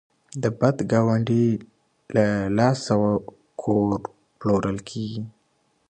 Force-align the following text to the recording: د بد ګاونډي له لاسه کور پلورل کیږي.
د 0.41 0.43
بد 0.59 0.77
ګاونډي 0.91 1.47
له 2.15 2.25
لاسه 2.57 2.93
کور 3.61 3.89
پلورل 4.39 4.77
کیږي. 4.89 5.21